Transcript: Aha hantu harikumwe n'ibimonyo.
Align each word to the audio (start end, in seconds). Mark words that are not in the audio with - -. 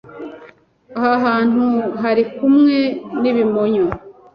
Aha 0.97 1.13
hantu 1.25 1.65
harikumwe 2.01 2.77
n'ibimonyo. 3.21 3.85